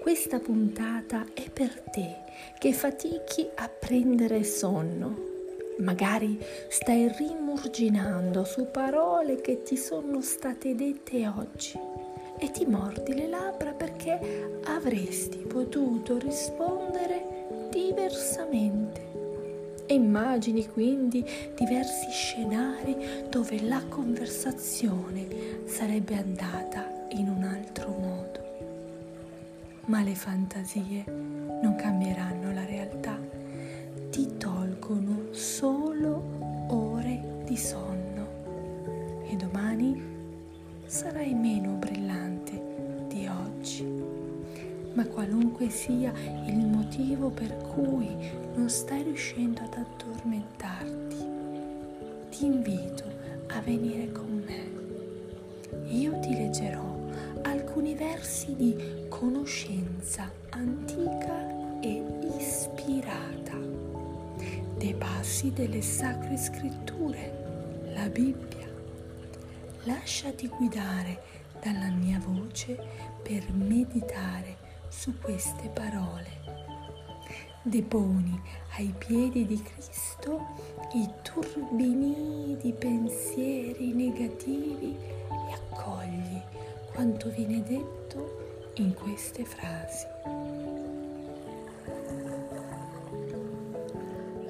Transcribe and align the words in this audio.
questa 0.00 0.38
puntata 0.38 1.26
è 1.34 1.50
per 1.50 1.82
te 1.92 2.16
che 2.58 2.72
fatichi 2.72 3.46
a 3.56 3.68
prendere 3.68 4.44
sonno. 4.44 5.28
Magari 5.80 6.38
stai 6.68 7.12
rimurginando 7.18 8.44
su 8.44 8.70
parole 8.70 9.42
che 9.42 9.62
ti 9.62 9.76
sono 9.76 10.22
state 10.22 10.74
dette 10.74 11.28
oggi 11.28 11.78
e 12.38 12.50
ti 12.50 12.64
mordi 12.64 13.14
le 13.14 13.28
labbra 13.28 13.72
perché 13.72 14.60
avresti 14.64 15.36
potuto 15.36 16.18
rispondere 16.18 17.68
diversamente. 17.70 19.08
E 19.84 19.94
immagini 19.94 20.66
quindi 20.66 21.22
diversi 21.54 22.10
scenari 22.10 23.26
dove 23.28 23.60
la 23.62 23.82
conversazione 23.86 25.26
sarebbe 25.66 26.14
andata 26.16 26.89
Ma 29.90 30.02
le 30.02 30.14
fantasie 30.14 31.04
non 31.08 31.74
cambieranno 31.74 32.52
la 32.52 32.64
realtà, 32.64 33.18
ti 34.10 34.36
tolgono 34.36 35.32
solo 35.32 36.68
ore 36.68 37.42
di 37.44 37.56
sonno 37.56 39.24
e 39.28 39.34
domani 39.34 40.00
sarai 40.86 41.34
meno 41.34 41.72
brillante 41.72 43.06
di 43.08 43.26
oggi. 43.26 43.84
Ma 44.92 45.04
qualunque 45.06 45.68
sia 45.70 46.12
il 46.46 46.64
motivo 46.64 47.30
per 47.30 47.56
cui 47.56 48.14
non 48.54 48.70
stai 48.70 49.02
riuscendo 49.02 49.62
ad 49.62 49.74
addormentarti, 49.74 51.26
ti 52.30 52.44
invito 52.44 53.02
a 53.48 53.60
venire 53.60 54.12
con 54.12 54.40
me. 54.46 55.88
Io 55.88 56.16
ti 56.20 56.32
leggerò 56.32 56.90
alcuni 57.70 57.94
versi 57.94 58.56
di 58.56 59.06
conoscenza 59.08 60.28
antica 60.50 61.78
e 61.80 62.02
ispirata, 62.36 63.56
dei 64.76 64.92
passi 64.94 65.52
delle 65.52 65.80
sacre 65.80 66.36
scritture, 66.36 67.92
la 67.94 68.08
Bibbia. 68.08 68.66
Lasciati 69.84 70.48
guidare 70.48 71.22
dalla 71.62 71.90
mia 71.90 72.18
voce 72.18 72.76
per 73.22 73.52
meditare 73.52 74.56
su 74.88 75.16
queste 75.20 75.68
parole. 75.68 76.38
Deponi 77.62 78.40
ai 78.78 78.92
piedi 78.98 79.46
di 79.46 79.62
Cristo 79.62 80.40
i 80.94 81.08
turbini 81.22 82.56
di 82.60 82.72
pensieri 82.72 83.92
negativi 83.92 85.19
quanto 87.00 87.30
viene 87.30 87.62
detto 87.62 88.72
in 88.74 88.92
queste 88.92 89.42
frasi. 89.46 90.06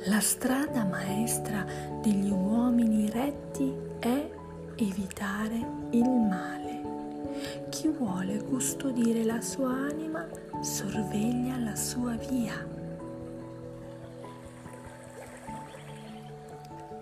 La 0.06 0.19
strada 0.19 0.83
maestra 0.83 1.65
degli 2.03 2.28
uomini 2.28 3.09
retti 3.09 3.73
è 4.01 4.28
evitare 4.75 5.65
il 5.91 6.09
male. 6.09 7.69
Chi 7.69 7.87
vuole 7.87 8.43
custodire 8.43 9.23
la 9.23 9.41
sua 9.41 9.71
anima 9.71 10.27
sorveglia 10.61 11.56
la 11.56 11.77
sua 11.77 12.17
via. 12.17 12.67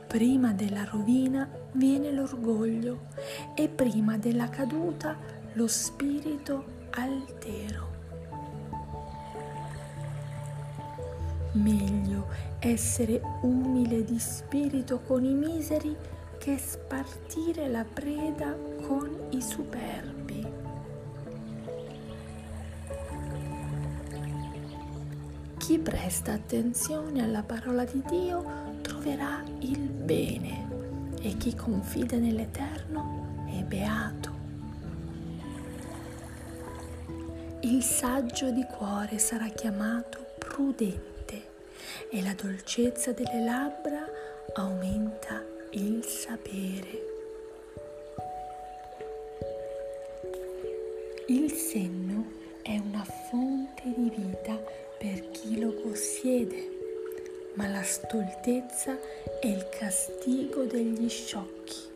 Prima 0.07 0.53
della 0.53 0.85
rovina 0.85 1.49
viene 1.73 2.11
l'orgoglio 2.11 3.07
e 3.55 3.69
prima 3.69 4.17
della 4.17 4.49
caduta 4.49 5.37
lo 5.59 5.67
spirito 5.67 6.87
altero. 6.91 7.89
Meglio 11.55 12.29
essere 12.61 13.21
umile 13.43 14.05
di 14.05 14.21
spirito 14.21 15.01
con 15.01 15.25
i 15.25 15.35
miseri 15.35 15.97
che 16.39 16.57
spartire 16.59 17.67
la 17.69 17.85
preda 17.85 18.57
con 18.87 19.11
i 19.31 19.43
superbi. 19.43 20.47
Chi 25.57 25.79
presta 25.81 26.35
attenzione 26.35 27.25
alla 27.25 27.43
parola 27.43 27.85
di 27.85 28.01
Dio 28.09 28.45
troverà 28.83 29.43
il 29.59 29.91
bene 29.91 30.69
e 31.21 31.37
chi 31.37 31.57
confida 31.57 32.17
nell'Eterno 32.17 33.47
è 33.51 33.65
beato. 33.65 34.18
Il 37.71 37.83
saggio 37.83 38.51
di 38.51 38.65
cuore 38.65 39.19
sarà 39.19 39.47
chiamato 39.49 40.25
prudente 40.39 41.43
e 42.11 42.23
la 42.23 42.33
dolcezza 42.33 43.13
delle 43.13 43.45
labbra 43.45 44.07
aumenta 44.55 45.45
il 45.73 46.03
sapere. 46.03 47.07
Il 51.27 51.53
senno 51.53 52.25
è 52.63 52.79
una 52.79 53.05
fonte 53.05 53.83
di 53.85 54.15
vita 54.17 54.59
per 54.97 55.31
chi 55.31 55.61
lo 55.61 55.73
possiede 55.73 56.77
ma 57.53 57.69
la 57.69 57.83
stoltezza 57.83 58.97
è 59.41 59.47
il 59.47 59.69
castigo 59.69 60.65
degli 60.65 61.07
sciocchi. 61.07 61.88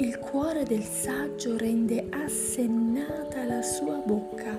Il 0.00 0.16
cuore 0.20 0.62
del 0.62 0.84
saggio 0.84 1.56
rende 1.56 2.06
assennata 2.10 3.44
la 3.44 3.62
sua 3.62 3.96
bocca 3.96 4.56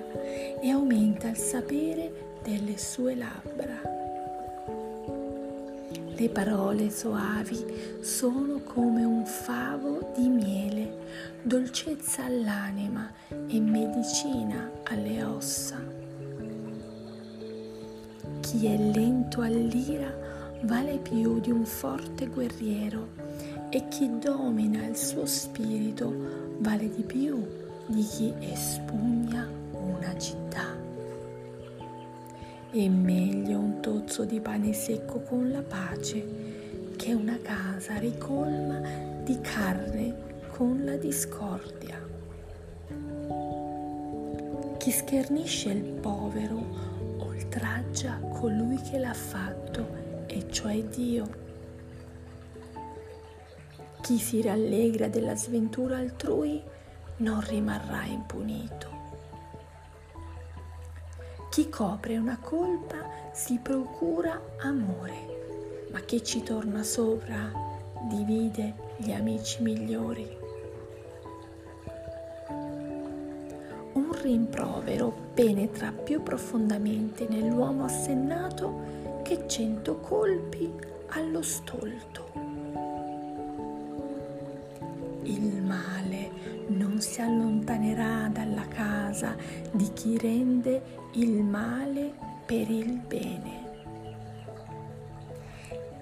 e 0.60 0.68
aumenta 0.68 1.28
il 1.28 1.36
sapere 1.36 2.12
delle 2.42 2.76
sue 2.76 3.14
labbra. 3.14 3.80
Le 6.14 6.28
parole 6.28 6.90
soavi 6.90 7.64
sono 8.02 8.60
come 8.64 9.02
un 9.04 9.24
favo 9.24 10.12
di 10.14 10.28
miele, 10.28 10.98
dolcezza 11.42 12.26
all'anima 12.26 13.10
e 13.30 13.58
medicina 13.60 14.70
alle 14.84 15.24
ossa. 15.24 15.82
Chi 18.40 18.66
è 18.66 18.76
lento 18.76 19.40
all'ira 19.40 20.14
vale 20.64 20.98
più 20.98 21.40
di 21.40 21.50
un 21.50 21.64
forte 21.64 22.26
guerriero 22.26 23.29
e 23.70 23.86
chi 23.88 24.18
domina 24.18 24.84
il 24.84 24.96
suo 24.96 25.26
spirito 25.26 26.12
vale 26.58 26.90
di 26.90 27.02
più 27.02 27.46
di 27.86 28.02
chi 28.02 28.34
espugna 28.40 29.48
una 29.72 30.16
città. 30.18 30.76
È 32.70 32.88
meglio 32.88 33.58
un 33.58 33.80
tozzo 33.80 34.24
di 34.24 34.40
pane 34.40 34.72
secco 34.72 35.20
con 35.20 35.50
la 35.50 35.62
pace 35.62 36.94
che 36.96 37.14
una 37.14 37.38
casa 37.40 37.96
ricolma 37.98 38.80
di 39.22 39.40
carne 39.40 40.14
con 40.48 40.84
la 40.84 40.96
discordia. 40.96 41.98
Chi 44.78 44.90
schernisce 44.90 45.70
il 45.70 45.82
povero 45.82 46.64
oltraggia 47.18 48.18
colui 48.18 48.80
che 48.82 48.98
l'ha 48.98 49.14
fatto, 49.14 50.24
e 50.26 50.46
cioè 50.50 50.82
Dio. 50.84 51.49
Chi 54.00 54.18
si 54.18 54.42
rallegra 54.42 55.08
della 55.08 55.36
sventura 55.36 55.98
altrui 55.98 56.62
non 57.18 57.40
rimarrà 57.46 58.04
impunito. 58.04 58.98
Chi 61.50 61.68
copre 61.68 62.16
una 62.16 62.38
colpa 62.38 63.32
si 63.32 63.58
procura 63.58 64.40
amore, 64.60 65.88
ma 65.92 66.00
chi 66.00 66.24
ci 66.24 66.42
torna 66.42 66.82
sopra 66.82 67.52
divide 68.08 68.74
gli 68.96 69.12
amici 69.12 69.62
migliori. 69.62 70.40
rimprovero 74.20 75.12
penetra 75.34 75.92
più 75.92 76.22
profondamente 76.22 77.26
nell'uomo 77.28 77.84
assennato 77.84 79.22
che 79.22 79.46
cento 79.46 79.98
colpi 79.98 80.72
allo 81.08 81.42
stolto. 81.42 82.39
Il 85.22 85.62
male 85.62 86.30
non 86.68 87.00
si 87.00 87.20
allontanerà 87.20 88.28
dalla 88.28 88.66
casa 88.68 89.36
di 89.70 89.92
chi 89.92 90.16
rende 90.18 90.98
il 91.14 91.42
male 91.42 92.12
per 92.46 92.70
il 92.70 92.92
bene. 92.92 93.68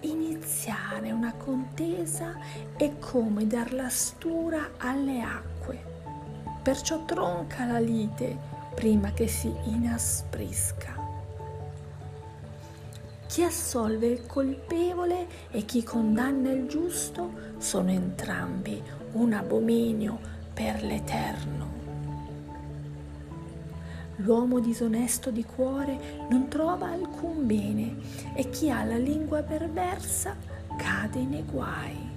Iniziare 0.01 1.11
una 1.13 1.33
contesa 1.33 2.37
è 2.77 2.99
come 2.99 3.47
dar 3.47 3.73
la 3.73 3.89
stura 3.89 4.71
alle 4.79 5.21
acque 5.21 5.89
perciò 6.69 7.03
tronca 7.07 7.65
la 7.65 7.79
lite 7.79 8.37
prima 8.75 9.13
che 9.13 9.27
si 9.27 9.51
inasprisca. 9.65 10.97
Chi 13.27 13.43
assolve 13.43 14.07
il 14.07 14.27
colpevole 14.27 15.27
e 15.51 15.65
chi 15.65 15.83
condanna 15.83 16.51
il 16.51 16.67
giusto 16.67 17.55
sono 17.57 17.91
entrambi 17.91 18.83
un 19.13 19.33
abominio 19.33 20.19
per 20.53 20.83
l'Eterno. 20.83 21.67
L'uomo 24.17 24.59
disonesto 24.59 25.31
di 25.31 25.45
cuore 25.45 26.27
non 26.29 26.49
trova 26.49 26.91
alcun 26.91 27.47
bene 27.47 27.97
e 28.35 28.51
chi 28.51 28.69
ha 28.69 28.83
la 28.83 28.97
lingua 28.97 29.43
perversa 29.43 30.37
cade 30.77 31.21
nei 31.21 31.45
guai. 31.45 32.17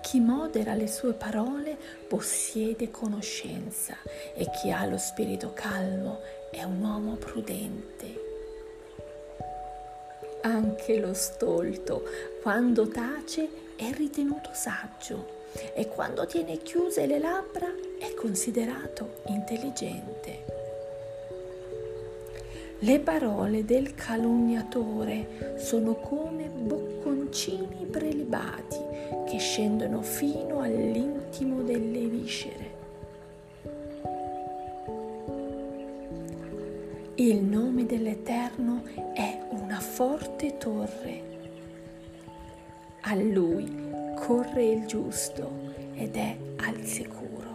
Chi 0.00 0.20
modera 0.20 0.74
le 0.74 0.86
sue 0.86 1.14
parole 1.14 1.76
possiede 2.08 2.92
conoscenza 2.92 3.96
e 4.34 4.48
chi 4.50 4.70
ha 4.70 4.86
lo 4.86 4.98
spirito 4.98 5.52
calmo 5.52 6.20
è 6.52 6.62
un 6.62 6.80
uomo 6.80 7.16
prudente. 7.16 8.35
Anche 10.46 10.96
lo 11.00 11.12
stolto, 11.12 12.04
quando 12.40 12.86
tace, 12.86 13.48
è 13.74 13.90
ritenuto 13.90 14.50
saggio 14.52 15.42
e 15.74 15.88
quando 15.88 16.24
tiene 16.24 16.58
chiuse 16.58 17.04
le 17.06 17.18
labbra 17.18 17.66
è 17.98 18.14
considerato 18.14 19.22
intelligente. 19.26 20.44
Le 22.78 23.00
parole 23.00 23.64
del 23.64 23.96
calunniatore 23.96 25.56
sono 25.58 25.96
come 25.96 26.44
bocconcini 26.44 27.84
prelibati 27.90 28.78
che 29.28 29.38
scendono 29.38 30.00
fino 30.00 30.60
all'intimo 30.60 31.62
delle 31.62 32.06
viscere. 32.06 32.65
Il 37.18 37.42
nome 37.42 37.86
dell'Eterno 37.86 38.82
è 39.14 39.40
una 39.48 39.80
forte 39.80 40.58
torre. 40.58 41.22
A 43.00 43.14
lui 43.14 43.74
corre 44.16 44.66
il 44.66 44.84
giusto 44.84 45.50
ed 45.94 46.14
è 46.14 46.36
al 46.56 46.84
sicuro. 46.84 47.45